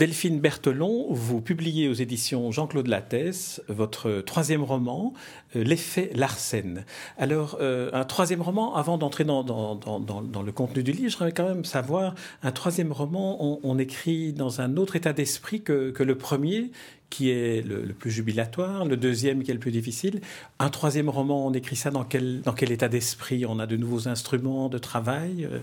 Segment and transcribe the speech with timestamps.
[0.00, 5.12] Delphine Berthelon, vous publiez aux éditions Jean-Claude Lattès votre troisième roman,
[5.56, 6.86] euh, L'effet Larsen.
[7.18, 11.66] Alors, euh, un troisième roman, avant d'entrer dans, le contenu du livre, j'aimerais quand même
[11.66, 16.70] savoir, un troisième roman, on, écrit dans un autre état d'esprit que, le premier,
[17.10, 20.22] qui est le, plus jubilatoire, le deuxième qui est le plus difficile.
[20.60, 23.44] Un troisième roman, on écrit ça dans quel, état d'esprit?
[23.44, 25.58] On a de nouveaux instruments de travail euh,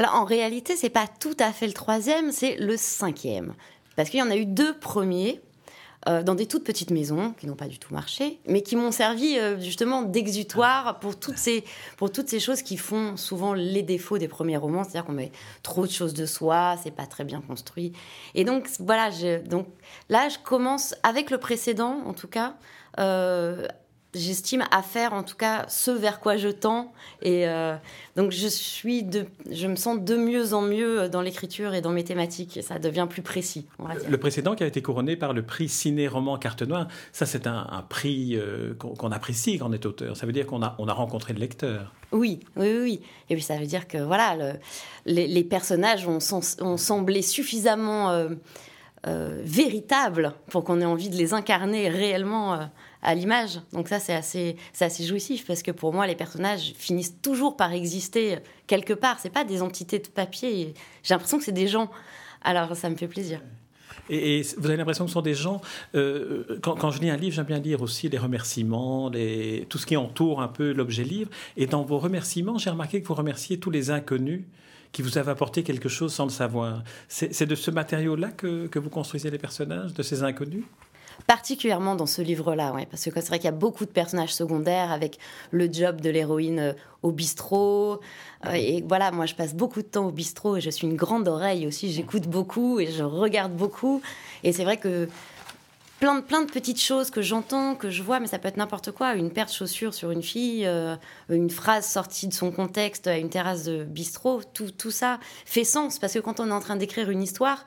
[0.00, 3.52] alors en réalité, c'est pas tout à fait le troisième, c'est le cinquième.
[3.96, 5.42] Parce qu'il y en a eu deux premiers
[6.08, 8.92] euh, dans des toutes petites maisons qui n'ont pas du tout marché, mais qui m'ont
[8.92, 11.64] servi euh, justement d'exutoire pour toutes ces
[11.98, 15.32] pour toutes ces choses qui font souvent les défauts des premiers romans, c'est-à-dire qu'on met
[15.62, 17.92] trop de choses de soi, c'est pas très bien construit.
[18.34, 19.10] Et donc voilà,
[19.44, 19.66] donc
[20.08, 22.54] là je commence avec le précédent en tout cas.
[22.98, 23.68] Euh,
[24.14, 26.92] j'estime à faire en tout cas ce vers quoi je tends.
[27.22, 27.76] Et euh,
[28.16, 31.90] donc je suis de, je me sens de mieux en mieux dans l'écriture et dans
[31.90, 32.56] mes thématiques.
[32.56, 33.66] Et ça devient plus précis
[34.08, 37.46] le précédent qui a été couronné par le prix ciné roman carte noire ça c'est
[37.46, 40.16] un, prix euh, qu'on apprécie quand on est auteur.
[40.16, 41.92] Ça veut dire qu'on a on a rencontré le lecteur.
[42.12, 43.00] Oui, oui, oui.
[43.28, 44.54] Et puis ça veut dire que voilà,
[45.06, 46.20] les, personnages ont,
[46.76, 52.68] semblé suffisamment euh, véritables pour qu'on ait envie de les incarner réellement
[53.02, 53.60] à l'image.
[53.72, 57.72] Donc ça, c'est assez, assez jouissif parce que pour moi, les personnages finissent toujours par
[57.72, 59.18] exister quelque part.
[59.20, 60.74] C'est pas des entités de papier.
[61.02, 61.90] J'ai l'impression que c'est des gens.
[62.42, 63.40] Alors ça me fait plaisir.
[64.08, 65.60] Et, vous avez l'impression que ce sont des gens.
[65.94, 69.10] Euh, quand, je lis un livre, j'aime bien lire aussi les remerciements,
[69.68, 71.30] tout ce qui entoure un peu l'objet livre.
[71.56, 74.42] Et dans vos remerciements, j'ai remarqué que vous remerciez tous les inconnus
[74.92, 76.82] qui vous avaient apporté quelque chose sans le savoir.
[77.08, 80.64] C'est de ce matériau-là que vous construisez les personnages, de ces inconnus?
[81.26, 84.34] Particulièrement dans ce livre-là, ouais, parce que c'est vrai qu'il y a beaucoup de personnages
[84.34, 85.18] secondaires avec
[85.50, 86.72] le job de l'héroïne euh,
[87.02, 88.00] au bistrot.
[88.46, 90.96] Euh, et voilà, moi je passe beaucoup de temps au bistrot et je suis une
[90.96, 94.02] grande oreille aussi, j'écoute beaucoup et je regarde beaucoup.
[94.44, 95.08] Et c'est vrai que
[96.00, 98.56] plein de, plein de petites choses que j'entends, que je vois, mais ça peut être
[98.56, 99.14] n'importe quoi.
[99.14, 100.96] Une paire de chaussures sur une fille, euh,
[101.28, 105.64] une phrase sortie de son contexte à une terrasse de bistrot, tout, tout ça fait
[105.64, 107.66] sens parce que quand on est en train d'écrire une histoire,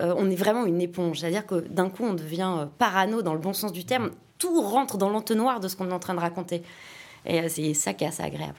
[0.00, 1.20] euh, on est vraiment une éponge.
[1.20, 4.10] C'est-à-dire que d'un coup, on devient euh, parano dans le bon sens du terme.
[4.38, 6.62] Tout rentre dans l'entonnoir de ce qu'on est en train de raconter.
[7.26, 8.58] Et euh, c'est ça qui est assez agréable.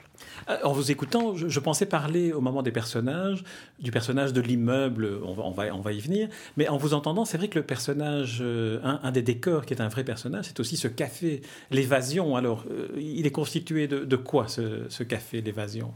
[0.63, 3.43] En vous écoutant, je, pensais parler au moment des personnages,
[3.79, 7.37] du personnage de l'immeuble, on va, on, va, y venir, mais en vous entendant, c'est
[7.37, 8.43] vrai que le personnage,
[8.83, 11.41] un, des décors qui est un vrai personnage, c'est aussi ce café,
[11.71, 12.35] l'évasion.
[12.35, 12.65] Alors,
[12.97, 15.91] il est constitué de, quoi ce, ce café, l'évasion?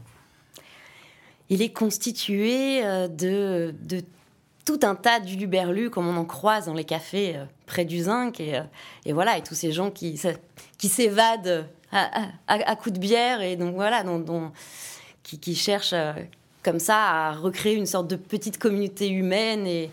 [1.48, 4.02] Il est constitué de, de
[4.66, 8.40] tout un tas d'uluberlus comme on en croise dans les cafés euh, près du zinc
[8.40, 8.62] et, euh,
[9.06, 10.20] et, voilà et tous ces gens qui
[10.76, 14.52] qui s'évadent à, à, coups de bière et donc voilà dont,
[15.22, 16.12] qui, qui, cherchent euh,
[16.64, 19.90] comme ça à recréer une sorte de petite communauté humaine et,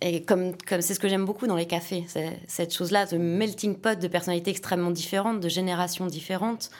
[0.00, 2.06] et comme c'est ce que j'aime beaucoup dans les cafés
[2.46, 6.70] cette chose là de melting pot de personnalités extrêmement différentes de générations différentes.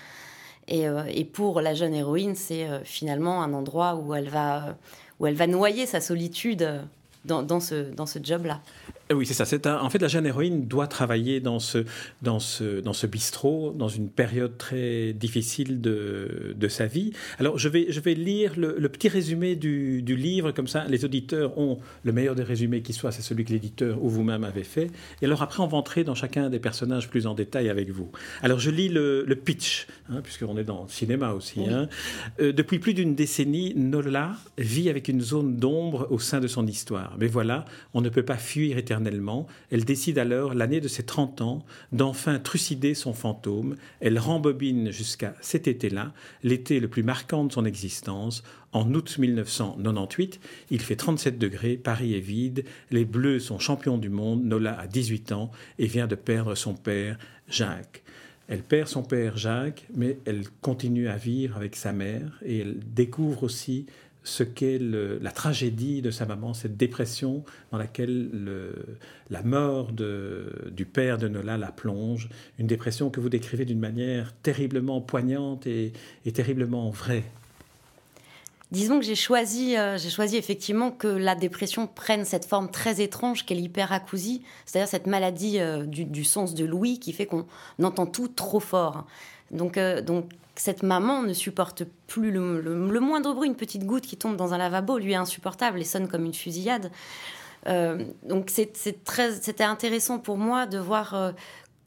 [0.70, 4.76] Et, et pour la jeune héroïne c'est finalement un endroit où elle va
[5.18, 6.86] où elle va noyer sa solitude
[7.28, 8.60] dans, ce, dans ce job-là.
[9.10, 9.46] Eh oui, c'est ça.
[9.46, 11.84] C'est en fait, la jeune héroïne doit travailler dans ce,
[12.20, 17.12] dans ce, dans ce bistrot, dans une période très difficile de, de sa vie.
[17.38, 21.06] Alors, je vais, je vais lire le, petit résumé du, du, livre, comme ça, les
[21.06, 24.64] auditeurs ont le meilleur des résumés qui soit, c'est celui que l'éditeur ou vous-même avez
[24.64, 24.90] fait.
[25.22, 28.10] Et alors, après, on va entrer dans chacun des personnages plus en détail avec vous.
[28.42, 31.60] Alors, je lis le, le pitch, hein, puisqu'on est dans le cinéma aussi.
[31.66, 31.88] Hein.
[32.40, 36.66] Euh, depuis plus d'une décennie, Nola vit avec une zone d'ombre au sein de son
[36.66, 37.16] histoire.
[37.18, 37.64] Mais voilà,
[37.94, 42.38] on ne peut pas fuir éternellement elle décide alors, l'année de ses 30 ans, d'enfin
[42.38, 43.76] trucider son fantôme.
[44.00, 48.42] Elle rembobine jusqu'à cet été-là, l'été le plus marquant de son existence.
[48.72, 50.40] En août 1998,
[50.70, 54.86] il fait 37 degrés, Paris est vide, les Bleus sont champions du monde, Nola a
[54.86, 57.18] 18 ans et vient de perdre son père,
[57.48, 58.02] Jacques.
[58.48, 62.78] Elle perd son père Jacques, mais elle continue à vivre avec sa mère et elle
[62.94, 63.86] découvre aussi
[64.24, 68.30] ce qu'est la tragédie de sa maman, cette dépression dans laquelle
[69.30, 72.28] la mort du père de Nola la plonge,
[72.58, 75.92] une dépression que vous décrivez d'une manière terriblement poignante et,
[76.34, 77.24] terriblement vraie.
[78.70, 83.00] Disons que j'ai choisi, euh, j'ai choisi effectivement que la dépression prenne cette forme très
[83.00, 87.46] étrange qu'est l'hyperacousie, c'est-à-dire cette maladie euh, du, sens de l'ouïe qui fait qu'on
[87.82, 89.06] entend tout trop fort.
[89.50, 90.28] Donc, euh, donc
[90.60, 94.58] cette maman ne supporte plus le, moindre bruit, une petite goutte qui tombe dans un
[94.58, 96.90] lavabo, lui est insupportable et sonne comme une fusillade.
[97.66, 101.32] Euh, donc c'était intéressant pour moi de voir euh,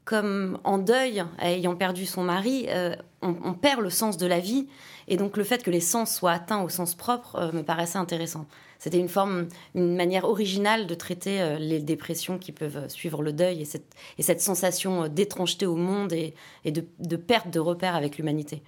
[0.05, 4.67] comme en deuil, ayant perdu son mari, euh, on, perd le sens de la vie.
[5.07, 8.45] Et donc le fait que les sens soient atteints au sens propre me paraissait intéressant.
[8.81, 13.31] C'était une forme, une manière originale de traiter euh, les dépressions qui peuvent suivre le
[13.31, 16.33] deuil et cette, et cette sensation euh, d'étrangeté au monde et,
[16.65, 18.63] de, perte de repères avec l'humanité.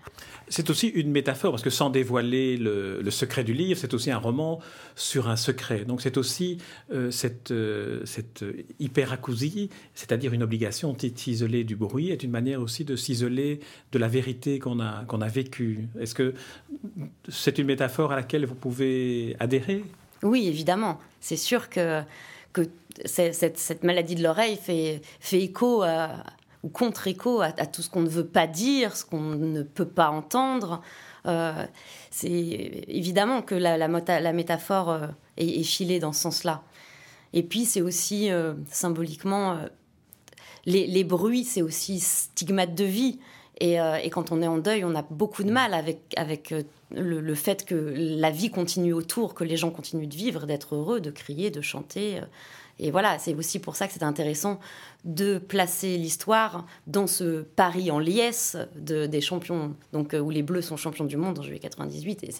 [0.50, 4.20] C'est aussi une métaphore, parce que sans dévoiler le, secret du livre, c'est aussi un
[4.20, 4.60] roman
[4.96, 5.84] sur un secret.
[5.84, 6.60] Donc c'est aussi
[6.92, 7.52] euh, cette,
[8.80, 13.62] hyperacousie, c'est-à-dire une obligation de s'isoler du bruit, est une manière aussi de s'isoler
[13.92, 15.28] de la vérité qu'on a, qu'on a.
[15.28, 16.34] Est-ce que
[17.30, 19.84] c'est une métaphore à laquelle vous pouvez adhérer?
[20.22, 21.00] Oui, évidemment.
[21.20, 22.02] C'est sûr que,
[22.54, 22.62] que
[23.06, 25.84] cette, maladie de l'oreille fait, fait écho
[26.64, 30.10] ou contre-écho à, tout ce qu'on ne veut pas dire, ce qu'on ne peut pas
[30.10, 30.82] entendre.
[31.26, 31.66] Euh,
[32.10, 35.08] c'est évidemment que la, la, métaphore euh,
[35.38, 36.64] est, filée dans ce sens-là.
[37.34, 39.58] Et puis c'est aussi euh, symboliquement,
[40.66, 43.20] les, les, bruits, c'est aussi stigmate de vie.
[43.60, 46.54] Et, et, quand on est en deuil, on a beaucoup de mal avec, avec
[46.96, 51.02] le, fait que la vie continue autour, que les gens continuent de vivre, d'être heureux,
[51.02, 52.20] de crier, de chanter.
[52.20, 52.26] Euh,
[52.80, 54.60] et voilà, c'est aussi pour ça que c'est intéressant
[55.06, 60.42] de placer l'histoire dans ce Paris en liesse de, des champions, donc euh, où les
[60.42, 62.24] Bleus sont champions du monde en juillet 98.
[62.24, 62.32] Et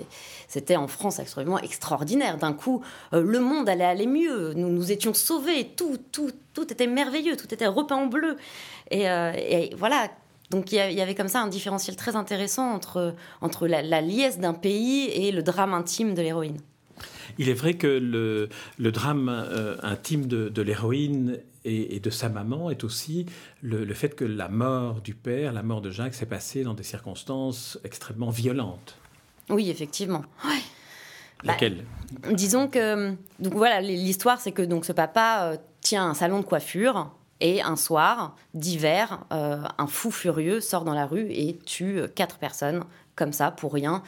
[0.48, 2.38] c'était en France absolument extraordinaire.
[2.38, 2.82] D'un coup,
[3.14, 4.54] euh, le monde allait aller mieux.
[4.54, 5.72] Nous nous étions sauvés.
[5.76, 7.38] Tout, tout, tout était merveilleux.
[7.38, 8.38] Tout était repeint en bleu.
[8.90, 10.10] Et, et voilà,
[10.54, 14.54] donc il y, avait comme ça un différentiel très intéressant entre, entre la, liesse d'un
[14.54, 16.60] pays et le drame intime de l'héroïne.
[17.40, 22.70] Il est vrai que le, le drame euh, intime de, l'héroïne et, de sa maman
[22.70, 23.26] est aussi
[23.64, 26.84] le, fait que la mort du père, la mort de Jacques, s'est passée dans des
[26.84, 28.96] circonstances extrêmement violentes.
[29.50, 30.24] Oui, effectivement.
[30.46, 30.62] Ouais.
[31.44, 31.84] Laquelle?
[32.32, 36.46] Disons que donc voilà, l'histoire c'est que donc ce papa euh, tient un salon de
[36.46, 37.10] coiffure
[37.40, 42.38] et un soir d'hiver, euh, un fou furieux sort dans la rue et tue quatre
[42.38, 42.84] personnes,
[43.16, 44.04] comme ça, pour rien.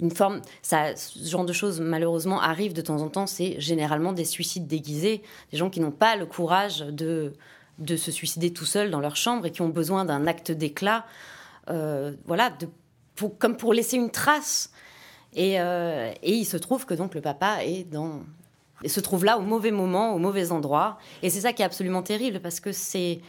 [0.00, 3.26] Une forme, ça, ce genre de choses malheureusement arrive de temps en temps.
[3.26, 5.22] C'est généralement des suicides déguisés,
[5.52, 7.34] des gens qui n'ont pas le courage de,
[7.78, 11.04] de se suicider tout seuls dans leur chambre et qui ont besoin d'un acte d'éclat,
[11.68, 12.52] euh, voilà,
[13.38, 14.70] comme pour laisser une trace.
[15.34, 18.22] Et, euh, et, il se trouve que donc le papa est dans,
[18.88, 20.98] se trouve là au mauvais moment, au mauvais endroit.
[21.22, 23.20] Et c'est ça qui est absolument terrible parce que c'est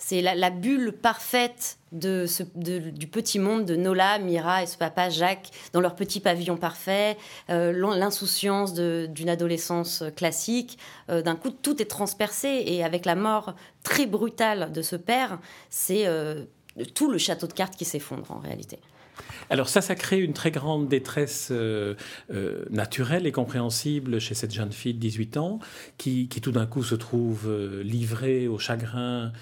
[0.00, 5.10] c'est la, bulle parfaite de ce, du petit monde de Nola, Mira et ce papa
[5.10, 7.18] Jacques dans leur petit pavillon parfait,
[7.50, 10.78] euh, l'insouciance d'une adolescence classique.
[11.10, 15.38] Euh, d'un coup, tout est transpercé et avec la mort très brutale de ce père,
[15.68, 16.44] c'est euh,
[16.94, 18.78] tout le château de cartes qui s'effondre en réalité.
[19.50, 21.94] Alors ça, ça crée une très grande détresse euh,
[22.32, 25.58] euh, naturelle et compréhensible chez cette jeune fille de 18 ans
[25.98, 29.32] qui, tout d'un coup se trouve euh, livrée au chagrin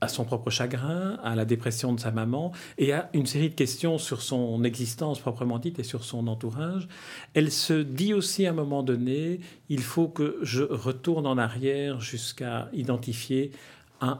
[0.00, 3.54] à son propre chagrin, à la dépression de sa maman, et à une série de
[3.54, 6.88] questions sur son existence proprement dite et sur son entourage.
[7.32, 9.40] Elle se dit aussi à un moment donné,
[9.70, 13.50] il faut que je retourne en arrière jusqu'à identifier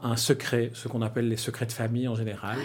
[0.03, 2.57] un, secret, ce qu'on appelle les secrets de famille en général.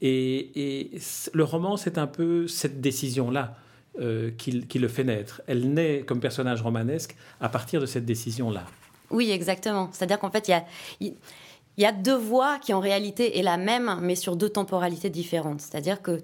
[0.00, 0.90] Et,
[1.32, 3.56] le roman, c'est un peu cette décision-là
[4.00, 5.42] euh, qui, le fait naître.
[5.46, 8.64] Elle naît comme personnage romanesque à partir de cette décision-là.
[9.10, 9.90] Oui, exactement.
[9.92, 10.64] C'est-à-dire qu'en fait, il y a...
[11.78, 15.62] Y a deux voix qui en réalité est la même, mais sur deux temporalités différentes.
[15.62, 16.20] C'est-à-dire que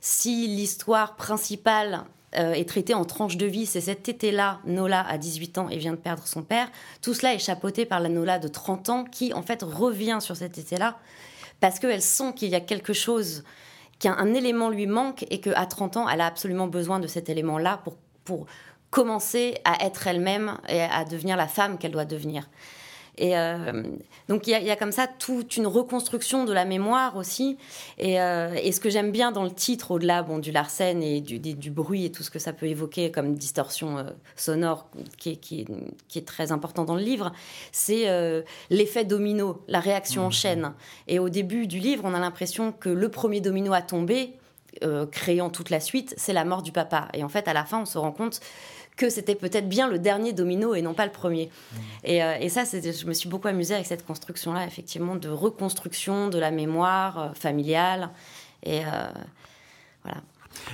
[0.00, 2.04] si l'histoire principale
[2.36, 3.66] euh, est traité en tranches de vie.
[3.66, 6.68] C'est cet été-là, Nola a 18 ans et vient de perdre son père.
[7.02, 10.36] Tout cela est chapeauté par la Nola de 30 ans qui, en fait, revient sur
[10.36, 10.98] cet été-là
[11.60, 13.44] parce qu'elle sent qu'il y a quelque chose,
[13.98, 17.80] qu'un élément lui manque et qu'à 30 ans, elle a absolument besoin de cet élément-là
[17.84, 18.46] pour, pour
[18.90, 22.48] commencer à être elle-même et à devenir la femme qu'elle doit devenir.
[23.16, 23.82] Et euh,
[24.28, 27.56] donc il y, a comme ça toute une reconstruction de la mémoire aussi.
[27.98, 31.20] Et, euh, et ce que j'aime bien dans le titre, au-delà bon, du Larsen et
[31.20, 34.04] du, du, bruit et tout ce que ça peut évoquer comme distorsion euh,
[34.36, 35.64] sonore qui est, qui,
[36.08, 37.32] qui est, très important dans le livre,
[37.70, 38.06] c'est
[38.70, 40.32] l'effet domino, la réaction en mmh.
[40.32, 40.72] chaîne.
[41.06, 44.34] Et au début du livre, on a l'impression que le premier domino a tombé.
[45.10, 47.08] Créant toute la suite, c'est la mort du papa.
[47.14, 48.40] Et en fait, à la fin, on se rend compte
[48.96, 51.46] que c'était peut-être bien le dernier domino et non pas le premier.
[51.46, 51.76] Mmh.
[52.04, 56.28] Et, euh, et, ça, je me suis beaucoup amusée avec cette construction-là, effectivement, de reconstruction
[56.28, 58.10] de la mémoire euh, familiale.
[58.62, 58.90] Et euh,
[60.04, 60.20] voilà.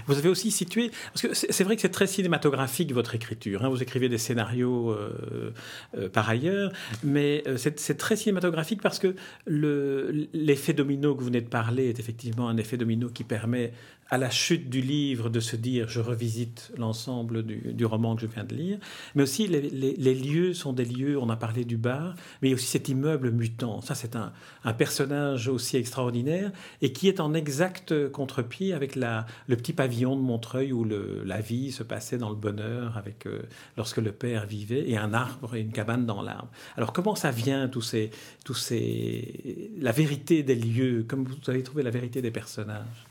[0.07, 3.69] Vous avez aussi situé, parce que c'est vrai que c'est très cinématographique votre écriture, hein.
[3.69, 5.53] vous écrivez des scénarios euh,
[5.97, 6.73] euh, par ailleurs,
[7.03, 9.15] mais euh, c'est très cinématographique parce que
[9.47, 13.73] l'effet domino que vous venez de parler est effectivement un effet domino qui permet
[14.11, 18.27] à la chute du livre de se dire je revisite l'ensemble du, roman que je
[18.27, 18.79] viens de lire,
[19.15, 22.89] mais aussi les, lieux sont des lieux, on a parlé du bar, mais aussi cet
[22.89, 23.81] immeuble mutant.
[23.81, 24.33] Ça, c'est un,
[24.73, 26.53] personnage aussi extraordinaire
[26.83, 31.41] et qui est en exact contre-pied avec la, le petit pavillon de Montreuil où la
[31.41, 33.43] vie se passait dans le bonheur avec, euh,
[33.77, 36.49] lorsque le père vivait et un arbre et une cabane dans l'arbre.
[36.77, 38.11] Alors, comment ça vient, tous ces,
[38.45, 43.10] tous ces, la vérité des lieux, comme vous avez trouvé la vérité des personnages?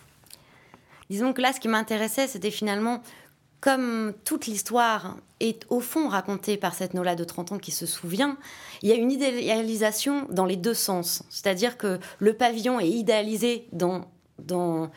[1.10, 3.02] Disons que là, ce qui m'intéressait, c'était finalement
[3.62, 7.86] comme toute l'histoire est au fond racontée par cette Nola de 30 ans qui se
[7.86, 8.38] souvient,
[8.82, 11.24] il y a une idéalisation dans les deux sens.
[11.30, 14.06] C'est-à-dire que le pavillon est idéalisé dans,
[14.38, 14.90] dans,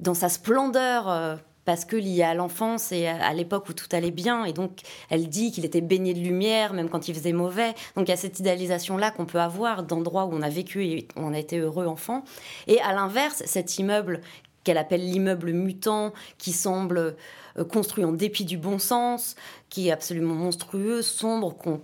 [0.00, 4.10] dans sa splendeur euh, parce que lié à l'enfance et à, l'époque où tout allait
[4.10, 4.44] bien.
[4.44, 7.74] Et donc, elle dit qu'il était baigné de lumière, même quand il faisait mauvais.
[7.94, 11.08] Donc, il y a cette idéalisation-là qu'on peut avoir d'endroits où on a vécu et
[11.16, 12.24] où on a été heureux enfant.
[12.66, 14.20] Et à l'inverse, cet immeuble
[14.64, 17.16] qu'elle appelle l'immeuble mutant, qui semble
[17.58, 19.36] euh, construit en dépit du bon sens,
[19.68, 21.80] qui est absolument monstrueux, sombre, qu'on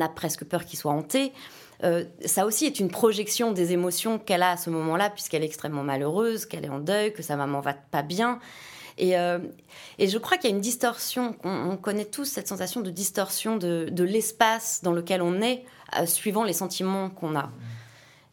[0.00, 1.32] a presque peur qu'il soit hanté.
[1.84, 5.46] Euh, ça aussi est une projection des émotions qu'elle a à ce moment-là, puisqu'elle est
[5.46, 8.40] extrêmement malheureuse, qu'elle est en deuil, que sa maman va pas bien.
[8.98, 9.38] Et, euh,
[10.00, 14.02] je crois qu'il y a une distorsion, on, connaît tous cette sensation de distorsion de,
[14.02, 15.64] l'espace dans lequel on est,
[16.06, 17.50] suivant les sentiments qu'on a.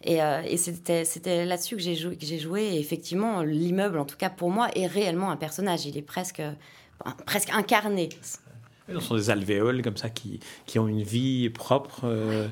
[0.07, 4.88] Euh, et, c'était là-dessus que j'ai joué, effectivement, l'immeuble, en tout cas pour moi, est
[4.88, 5.85] réellement un personnage.
[5.85, 6.41] Il est presque
[7.51, 8.09] incarné.
[8.88, 12.01] Ce sont des alvéoles comme ça qui, qui ont une vie propre.
[12.04, 12.48] Euh.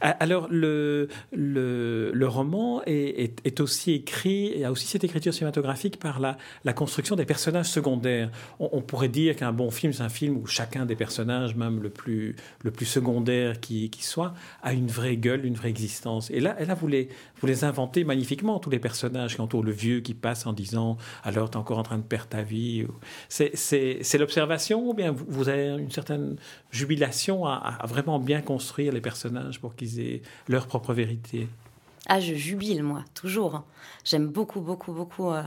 [0.00, 6.00] Alors, le, le, le roman est, est, aussi écrit, y a aussi cette écriture cinématographique
[6.00, 8.30] par la, la construction des personnages secondaires.
[8.58, 11.90] On, pourrait dire qu'un bon film, c'est un film où chacun des personnages, même le
[11.90, 16.30] plus, le plus secondaire qui, qui soit, a une vraie gueule, une vraie existence.
[16.30, 17.08] Et là, là vous, les,
[17.40, 20.96] vous les inventez magnifiquement, tous les personnages qui entourent le vieux qui passe en disant
[21.22, 22.86] Alors, tu es encore en train de perdre ta vie.
[23.28, 26.36] C'est l'observation ou bien vous, vous avez une certaine
[26.70, 31.48] jubilation à, vraiment bien construire les personnages pour qu'ils aient leur propre vérité.
[32.08, 33.64] Ah, je jubile, moi, toujours.
[34.04, 35.42] J'aime beaucoup, beaucoup, beaucoup euh,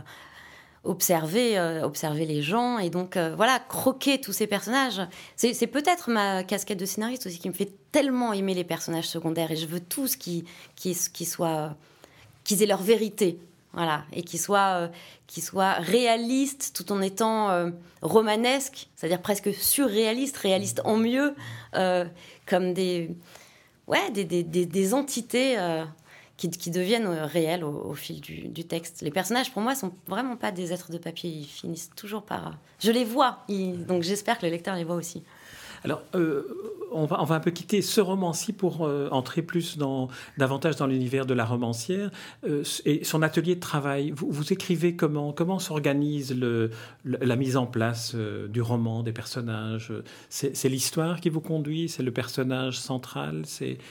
[0.84, 5.02] observer, euh, observer les gens et donc, euh, voilà, croquer tous ces personnages.
[5.36, 9.52] C'est peut-être ma casquette de scénariste aussi qui me fait tellement aimer les personnages secondaires
[9.52, 10.46] et je veux tous qui,
[10.76, 11.76] qui, qui soient,
[12.44, 13.40] qu'ils aient leur vérité
[13.74, 17.70] voilà, et qui soit, euh, réaliste tout en étant euh,
[18.02, 21.36] romanesque, c'est-à-dire presque surréaliste, réaliste en mieux,
[21.76, 22.06] euh,
[22.48, 23.16] comme des,
[23.88, 25.56] ouais, des, des, des, entités
[26.36, 29.02] qui, qui, deviennent réelles au, fil du, du, texte.
[29.02, 32.58] Les personnages, pour moi, sont vraiment pas des êtres de papier, ils finissent toujours par...
[32.80, 35.24] Je les vois, donc j'espère que le lecteur les voit aussi.
[35.84, 36.44] Alors, euh,
[36.92, 39.78] on, va, un peu quitter ce roman-ci pour euh, entrer plus
[40.38, 42.12] davantage dans l'univers de la romancière
[42.48, 44.12] euh, et son atelier de travail.
[44.12, 46.36] Vous, vous écrivez comment Comment s'organise
[47.06, 49.94] la mise en place du roman, des personnages?
[50.30, 51.90] C'est l'histoire qui vous conduit?
[51.90, 53.44] C'est le personnage central?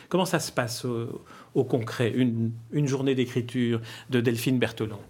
[0.09, 3.81] Comment ça se passe au, concret, une, une journée d'écriture
[4.11, 5.01] de Delphine Berthelon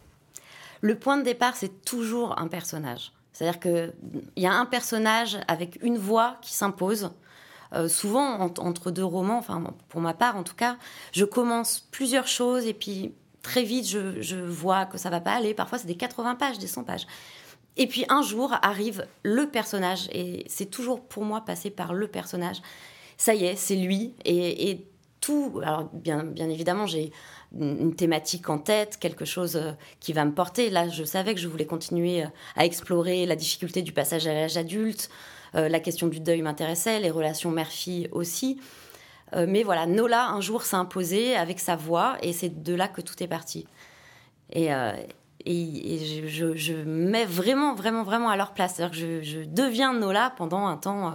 [0.81, 3.13] Le point de départ, c'est toujours un personnage.
[3.39, 3.93] C'est-à-dire qu'il
[4.37, 7.13] y a un personnage avec une voix qui s'impose.
[7.73, 10.77] Euh, souvent, entre deux romans, enfin pour ma part en tout cas,
[11.13, 15.55] je commence plusieurs choses et puis très vite je, vois que ça va pas aller.
[15.55, 17.07] Parfois c'est des 80 pages, des 100 pages.
[17.77, 22.09] Et puis un jour arrive le personnage et c'est toujours pour moi passer par le
[22.09, 22.61] personnage.
[23.19, 24.85] Ça y est, c'est lui et
[25.63, 27.13] Alors bien, bien évidemment, j'ai
[27.59, 30.71] une thématique en tête, quelque chose euh, qui va me porter.
[30.71, 34.33] Là, je savais que je voulais continuer euh, à explorer la difficulté du passage à
[34.33, 35.11] l'âge adulte.
[35.55, 38.61] Euh, la question du deuil m'intéressait, les relations mère-fille aussi.
[39.35, 43.03] mais voilà, Nola, un jour, s'est imposée avec sa voix, et c'est de là que
[43.03, 43.67] tout est parti.
[44.53, 44.69] Et,
[45.45, 48.77] et, je, mets vraiment, vraiment, vraiment à leur place.
[48.77, 51.13] C'est-à-dire que je, deviens Nola pendant un temps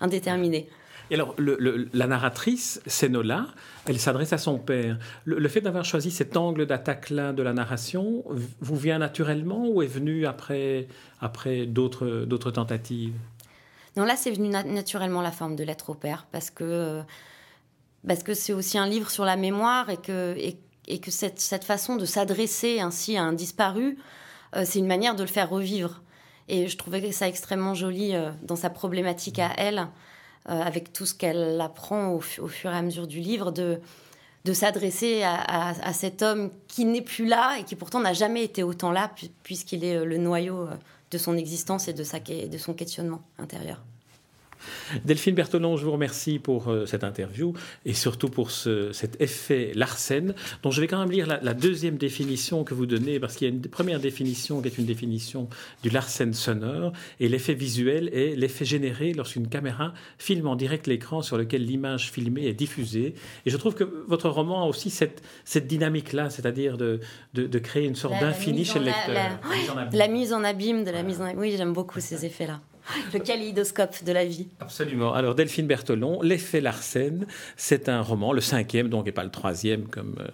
[0.00, 0.68] indéterminé.
[1.10, 3.46] Et alors, la narratrice, c'est Nola,
[3.86, 4.98] elle s'adresse à son père.
[5.24, 8.24] Le, fait d'avoir choisi cet angle d'attaque-là de la narration
[8.60, 10.86] vous vient naturellement ou est venu après,
[11.20, 13.14] après d'autres tentatives?
[13.96, 17.02] Non, là, c'est venu naturellement la forme de lettre au père, parce que
[18.06, 20.36] parce que c'est aussi un livre sur la mémoire et que,
[20.86, 23.98] et, que cette, cette, façon de s'adresser ainsi à un disparu,
[24.54, 26.02] euh, c'est une manière de le faire revivre.
[26.48, 29.88] Et je trouvais ça extrêmement joli euh, dans sa problématique à elle.
[30.48, 33.80] Euh, avec tout ce qu'elle apprend au, fur et à mesure du livre, de,
[34.54, 38.62] s'adresser à, à, cet homme qui n'est plus là et qui pourtant n'a jamais été
[38.62, 39.10] autant là,
[39.42, 40.74] puisqu'il est euh, le noyau euh,
[41.10, 43.84] de son existence et de, sa, de son questionnement intérieur.
[45.04, 47.52] Delphine Berthelon, je vous remercie pour euh, cette interview
[47.84, 52.64] et surtout pour cet effet Larsen, dont je vais quand même lire la, deuxième définition
[52.64, 55.48] que vous donnez, parce qu'il y a une première définition qui est une définition
[55.82, 61.22] du Larsen sonore, et l'effet visuel est l'effet généré lorsqu'une caméra filme en direct l'écran
[61.22, 63.14] sur lequel l'image filmée est diffusée.
[63.46, 67.00] Et je trouve que votre roman a aussi cette, cette dynamique-là, c'est-à-dire de,
[67.34, 69.40] de, créer une sorte d'infini chez le lecteur.
[69.92, 71.38] La, mise en abîme de la mise en abîme.
[71.38, 72.60] Oui, j'aime beaucoup ces effets-là.
[73.14, 74.48] Le kaléidoscope de la vie.
[74.60, 75.12] Absolument.
[75.14, 77.26] Alors Delphine Berthelon, L'effet Larsen,
[77.56, 80.28] c'est un roman, le cinquième donc et pas le troisième comme euh,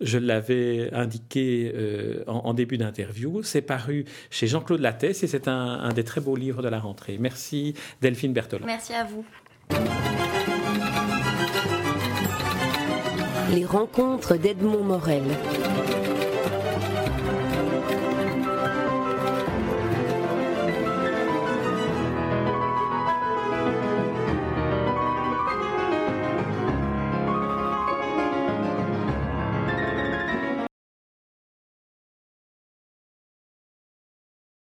[0.00, 3.42] je l'avais indiqué euh, en, début d'interview.
[3.42, 6.78] C'est paru chez Jean-Claude Lattès et c'est un, un des très beaux livres de la
[6.78, 7.18] rentrée.
[7.18, 8.66] Merci Delphine Berthelon.
[8.66, 9.24] Merci à vous.
[13.54, 15.24] Les rencontres d'Edmond Morel.